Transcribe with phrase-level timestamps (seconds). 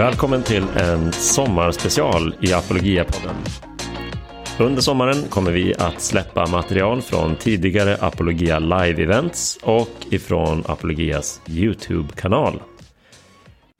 [0.00, 3.36] Välkommen till en sommarspecial i Apologia-podden.
[4.60, 12.62] Under sommaren kommer vi att släppa material från tidigare Apologia Live-events och ifrån Apologias YouTube-kanal.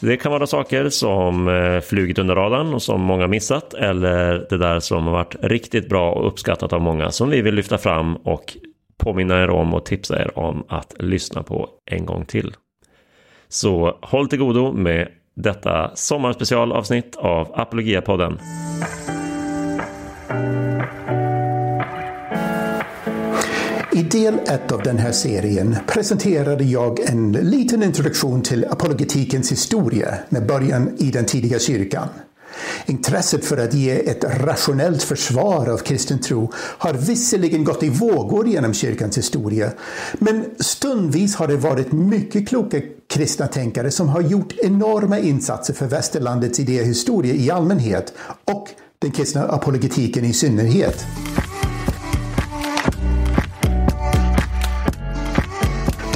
[0.00, 4.58] Det kan vara saker som eh, flugit under radarn och som många missat eller det
[4.58, 8.16] där som har varit riktigt bra och uppskattat av många som vi vill lyfta fram
[8.16, 8.56] och
[8.98, 12.54] påminna er om och tipsa er om att lyssna på en gång till.
[13.48, 18.38] Så håll till godo med detta sommarspecialavsnitt av Apologia-podden.
[23.92, 30.14] I del ett av den här serien presenterade jag en liten introduktion till apologetikens historia
[30.28, 32.08] med början i den tidiga kyrkan.
[32.86, 38.48] Intresset för att ge ett rationellt försvar av kristen tro har visserligen gått i vågor
[38.48, 39.70] genom kyrkans historia,
[40.12, 45.86] men stundvis har det varit mycket kloka kristna tänkare som har gjort enorma insatser för
[45.86, 48.12] västerlandets idéhistoria i allmänhet
[48.44, 51.06] och den kristna apologetiken i synnerhet.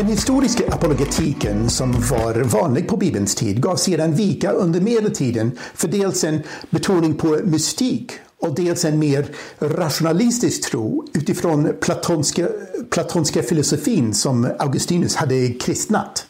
[0.00, 5.88] Den historiska apologetiken som var vanlig på Bibelns tid gav sedan vika under medeltiden för
[5.88, 9.26] dels en betoning på mystik och dels en mer
[9.58, 12.48] rationalistisk tro utifrån platonska,
[12.90, 16.26] platonska filosofin som Augustinus hade kristnat.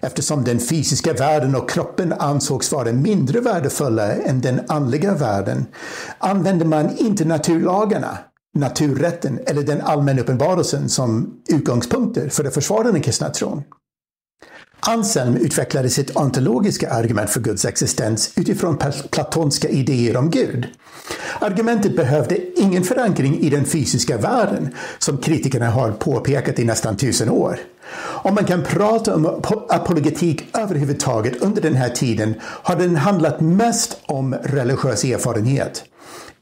[0.00, 5.66] Eftersom den fysiska världen och kroppen ansågs vara mindre värdefulla än den andliga världen
[6.18, 8.18] använde man inte naturlagarna
[8.56, 13.62] naturrätten eller den allmänna uppenbarelsen som utgångspunkter för att försvara den kristna tron.
[14.80, 18.78] Anselm utvecklade sitt ontologiska argument för Guds existens utifrån
[19.10, 20.66] platonska idéer om Gud.
[21.40, 27.30] Argumentet behövde ingen förankring i den fysiska världen, som kritikerna har påpekat i nästan tusen
[27.30, 27.58] år.
[27.98, 33.98] Om man kan prata om apologetik överhuvudtaget under den här tiden har den handlat mest
[34.06, 35.84] om religiös erfarenhet.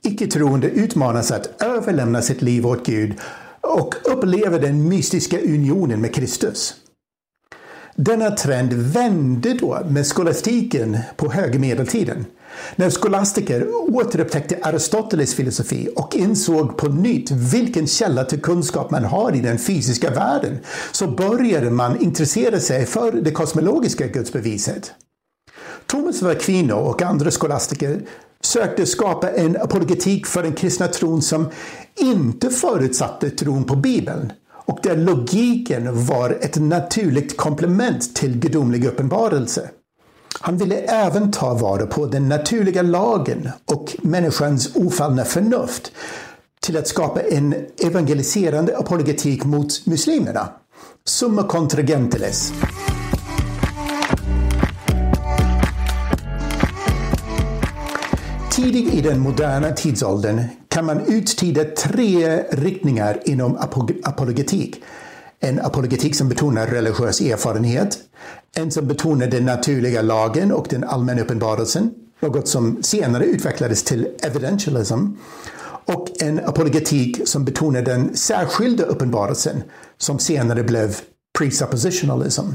[0.05, 3.15] Icke-troende utmanas att överlämna sitt liv åt Gud
[3.61, 6.75] och uppleva den mystiska unionen med Kristus.
[7.97, 12.27] Denna trend vände då med skolastiken på högmedeltiden.
[12.77, 19.37] När skolastiker återupptäckte Aristoteles filosofi och insåg på nytt vilken källa till kunskap man har
[19.37, 20.59] i den fysiska världen
[20.93, 24.93] så började man intressera sig för det kosmologiska gudsbeviset.
[25.87, 28.01] Thomas av Aquino och andra skolastiker
[28.55, 31.51] sökte skapa en apologetik för den kristna tron som
[32.01, 34.33] inte förutsatte tron på Bibeln
[34.67, 39.71] och där logiken var ett naturligt komplement till gudomlig uppenbarelse.
[40.41, 45.93] Han ville även ta vara på den naturliga lagen och människans ofallna förnuft
[46.61, 47.55] till att skapa en
[47.85, 50.49] evangeliserande apologetik mot muslimerna.
[51.07, 52.53] Summa contra gentiles.
[58.65, 63.59] Tidigt i den moderna tidsåldern kan man uttyda tre riktningar inom
[64.05, 64.83] apologetik.
[65.41, 67.99] En apologetik som betonar religiös erfarenhet,
[68.57, 74.09] en som betonar den naturliga lagen och den allmänna uppenbarelsen, något som senare utvecklades till
[74.23, 75.07] evidentialism,
[75.85, 79.63] och en apologetik som betonar den särskilda uppenbarelsen,
[79.99, 80.97] som senare blev
[81.39, 82.47] presuppositionalism.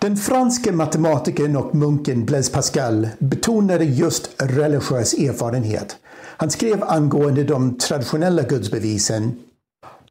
[0.00, 5.96] Den franske matematikern och munken Blaise Pascal betonade just religiös erfarenhet.
[6.36, 9.32] Han skrev angående de traditionella gudsbevisen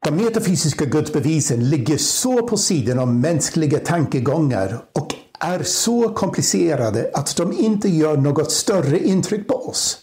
[0.02, 7.36] de metafysiska gudsbevisen ligger så på sidan om mänskliga tankegångar och är så komplicerade att
[7.36, 9.98] de inte gör något större intryck på oss.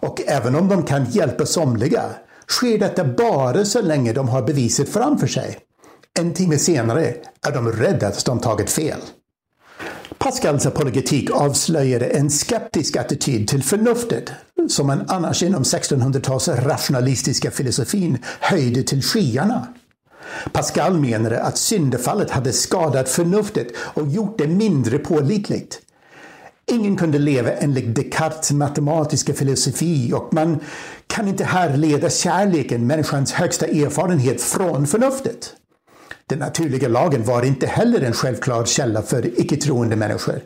[0.00, 2.04] Och även om de kan hjälpa somliga
[2.48, 5.58] sker detta bara så länge de har beviset framför sig.
[6.18, 7.14] En timme senare
[7.46, 9.00] är de rädda att de tagit fel.
[10.18, 14.30] Pascals apologetik avslöjade en skeptisk attityd till förnuftet
[14.68, 19.66] som man annars inom 1600-tals rationalistiska filosofin höjde till skyarna.
[20.52, 25.80] Pascal menade att syndafallet hade skadat förnuftet och gjort det mindre pålitligt.
[26.66, 30.60] Ingen kunde leva enligt Descartes matematiska filosofi och man
[31.06, 35.54] kan inte härleda kärleken, människans högsta erfarenhet, från förnuftet.
[36.28, 40.40] Den naturliga lagen var inte heller en självklar källa för icke-troende människor.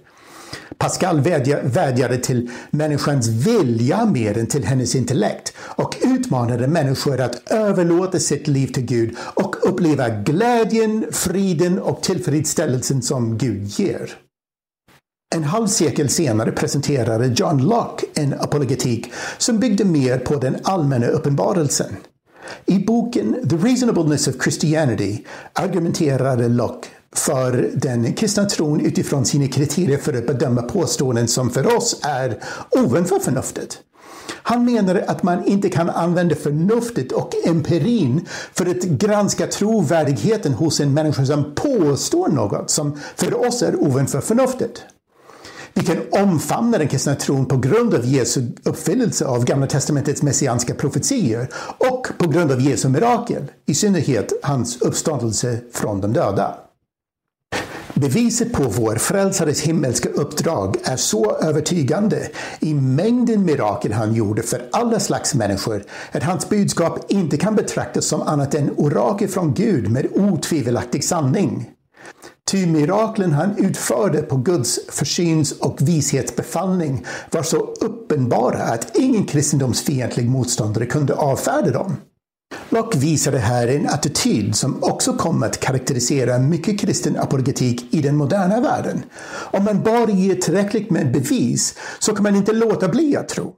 [0.79, 1.21] Pascal
[1.63, 8.49] vädjade till människans vilja mer än till hennes intellekt och utmanade människor att överlåta sitt
[8.49, 14.11] liv till Gud och uppleva glädjen, friden och tillfredsställelsen som Gud ger.
[15.35, 21.07] En halv sekel senare presenterade John Locke en apologetik som byggde mer på den allmänna
[21.07, 21.97] uppenbarelsen.
[22.67, 29.99] I boken The Reasonableness of Christianity argumenterade Locke för den kristna tron utifrån sina kriterier
[29.99, 32.39] för att bedöma påståenden som för oss är
[32.71, 33.79] ovanför förnuftet.
[34.43, 40.81] Han menar att man inte kan använda förnuftet och empirin för att granska trovärdigheten hos
[40.81, 44.83] en människa som påstår något som för oss är ovanför förnuftet.
[45.75, 50.75] Vi kan omfamna den kristna tron på grund av Jesu uppfyllelse av Gamla testamentets messianska
[50.75, 51.49] profetier
[51.79, 56.55] och på grund av Jesu mirakel, i synnerhet hans uppståndelse från de döda.
[57.95, 62.29] Beviset på vår frälsares himmelska uppdrag är så övertygande
[62.61, 68.05] i mängden mirakel han gjorde för alla slags människor att hans budskap inte kan betraktas
[68.05, 71.71] som annat än orakel från Gud med otvivelaktig sanning.
[72.53, 80.29] Ty miraklen han utförde på Guds försyns och vishetsbefallning var så uppenbara att ingen kristendomsfientlig
[80.29, 81.97] motståndare kunde avfärda dem.
[82.69, 88.03] Lock visar det här en attityd som också kommer att karaktärisera mycket kristen apologetik i
[88.03, 89.03] den moderna världen.
[89.53, 93.55] Om man bara ger tillräckligt med bevis så kan man inte låta bli att tro.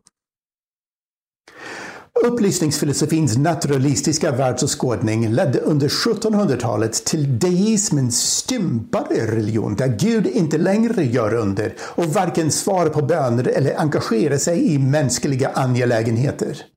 [2.25, 11.35] Upplysningsfilosofins naturalistiska världsåskådning ledde under 1700-talet till deismens stympade religion där Gud inte längre gör
[11.35, 16.74] under och varken svarar på böner eller engagerar sig i mänskliga angelägenheter.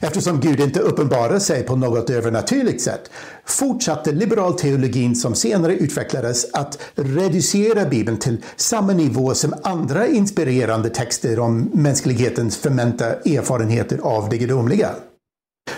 [0.00, 3.10] Eftersom Gud inte uppenbarar sig på något övernaturligt sätt
[3.44, 10.90] fortsatte liberal teologin som senare utvecklades att reducera Bibeln till samma nivå som andra inspirerande
[10.90, 14.90] texter om mänsklighetens förmenta erfarenheter av det gudomliga.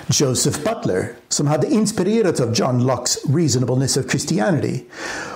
[0.07, 4.85] Joseph Butler, som hade inspirerats av John Locks Reasonableness of Christianity,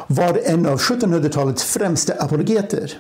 [0.06, 2.98] var en av 1700-talets främsta apologeter.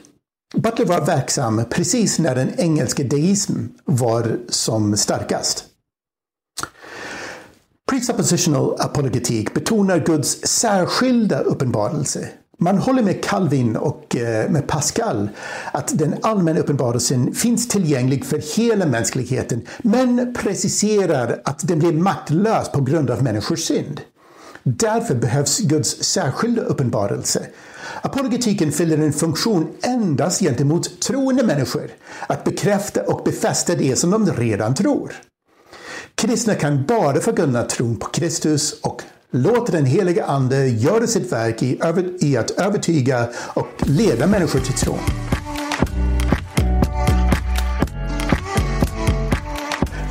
[0.56, 3.52] Butler var verksam precis när den engelska deism
[3.84, 5.64] var som starkast.
[7.90, 12.28] Presuppositional apologetik betonar Guds särskilda uppenbarelse.
[12.58, 15.28] Man håller med Calvin och eh, med Pascal
[15.72, 22.72] att den allmänna uppenbarelsen finns tillgänglig för hela mänskligheten men preciserar att den blir maktlös
[22.72, 24.00] på grund av människors synd.
[24.68, 27.46] Därför behövs Guds särskilda uppenbarelse.
[28.02, 31.90] Apologetiken fyller en funktion endast gentemot troende människor,
[32.26, 35.12] att bekräfta och befästa det som de redan tror.
[36.14, 41.62] Kristna kan bara förkunna tron på Kristus och låta den heliga Ande göra sitt verk
[41.62, 41.80] i,
[42.20, 45.35] i att övertyga och leda människor till tron.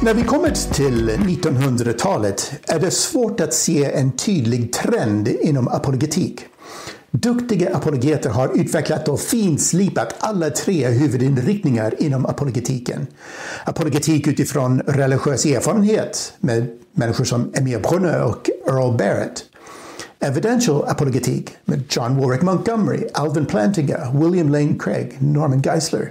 [0.06, 6.42] När vi kommer till 1900-talet är det svårt att se en tydlig trend inom apologetik.
[7.12, 13.08] Duktiga apologeter har utvecklat och finslipat alla tre huvudinriktningar inom apologetiken.
[13.64, 19.44] Apologetik utifrån religiös erfarenhet med människor som Emil Brunner och Earl Barrett.
[20.20, 26.10] Evidential apologetik med John Warwick Montgomery, Alvin Plantinga, William Lane Craig, Norman Geisler.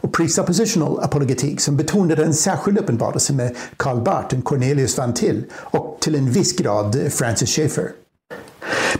[0.00, 5.44] Och presuppositional apologetik som betonade en särskild uppenbarelse med Karl Barth och Cornelius van Til
[5.52, 7.90] och till en viss grad Francis Schaeffer.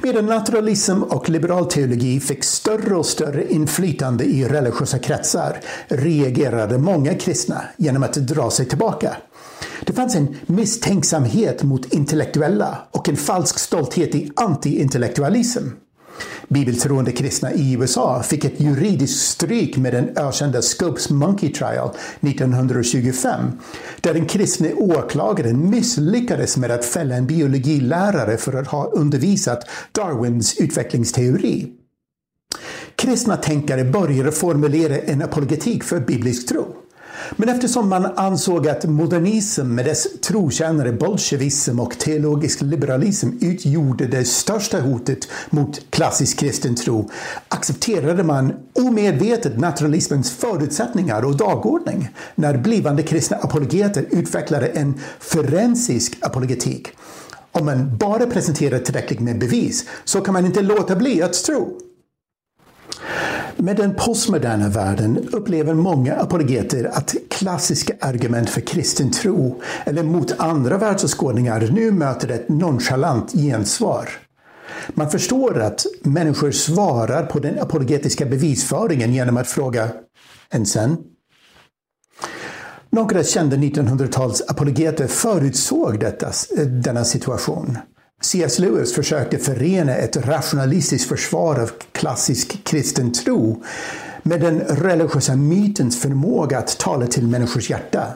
[0.02, 7.14] Medan naturalism och liberal teologi fick större och större inflytande i religiösa kretsar reagerade många
[7.14, 9.16] kristna genom att dra sig tillbaka.
[9.86, 15.68] Det fanns en misstänksamhet mot intellektuella och en falsk stolthet i antiintellektualism.
[16.48, 23.52] Bibeltroende kristna i USA fick ett juridiskt stryk med den ökända Scopes Monkey Trial 1925
[24.00, 30.56] där den kristne åklagaren misslyckades med att fälla en biologilärare för att ha undervisat Darwins
[30.58, 31.72] utvecklingsteori.
[32.96, 36.73] Kristna tänkare började formulera en apologetik för biblisk tro.
[37.36, 44.24] Men eftersom man ansåg att modernism med dess trotjänare bolsjevism och teologisk liberalism utgjorde det
[44.24, 47.10] största hotet mot klassisk kristen tro
[47.48, 56.88] accepterade man omedvetet naturalismens förutsättningar och dagordning när blivande kristna apologeter utvecklade en forensisk apologetik.
[57.52, 61.80] Om man bara presenterar tillräckligt med bevis så kan man inte låta bli att tro.
[63.56, 70.40] Med den postmoderna världen upplever många apologeter att klassiska argument för kristen tro eller mot
[70.40, 74.08] andra världsåskådningar nu möter ett nonchalant gensvar.
[74.88, 79.88] Man förstår att människor svarar på den apologetiska bevisföringen genom att fråga
[80.50, 80.96] ”än sen?”
[82.90, 86.30] Några kända 1900-tals apologeter förutsåg detta,
[86.66, 87.78] denna situation.
[88.24, 88.58] C.S.
[88.58, 93.62] Lewis försökte förena ett rationalistiskt försvar av klassisk kristen tro
[94.22, 98.06] med den religiösa mytens förmåga att tala till människors hjärta.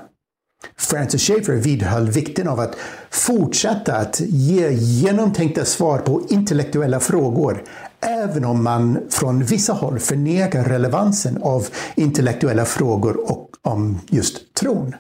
[0.77, 2.77] Francis Schaeffer vidhöll vikten av att
[3.11, 7.65] fortsätta att ge genomtänkta svar på intellektuella frågor,
[8.01, 14.95] även om man från vissa håll förnekar relevansen av intellektuella frågor och om just tron.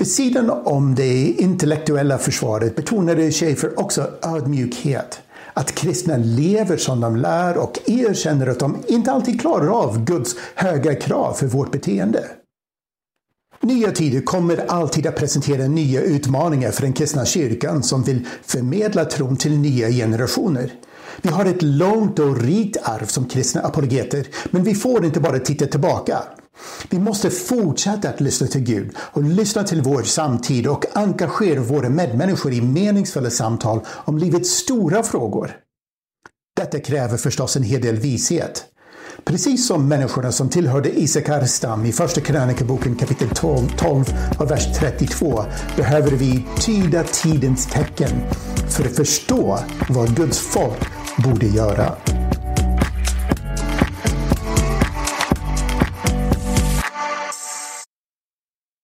[0.00, 5.20] Vid sidan om det intellektuella försvaret betonade Schaefer också ödmjukhet.
[5.54, 10.36] Att kristna lever som de lär och erkänner att de inte alltid klarar av Guds
[10.54, 12.24] höga krav för vårt beteende.
[13.60, 19.04] Nya tider kommer alltid att presentera nya utmaningar för den kristna kyrkan som vill förmedla
[19.04, 20.72] tron till nya generationer.
[21.22, 25.38] Vi har ett långt och rikt arv som kristna apologeter, men vi får inte bara
[25.38, 26.18] titta tillbaka.
[26.90, 31.88] Vi måste fortsätta att lyssna till Gud och lyssna till vår samtid och engagera våra
[31.88, 35.56] medmänniskor i meningsfulla samtal om livets stora frågor.
[36.56, 38.64] Detta kräver förstås en hel del vishet.
[39.24, 44.04] Precis som människorna som tillhörde Isakars stam i Första krönikaboken kapitel 12, 12
[44.38, 45.44] och vers 32
[45.76, 48.10] behöver vi tyda tidens tecken
[48.68, 50.88] för att förstå vad Guds folk
[51.24, 51.96] borde göra.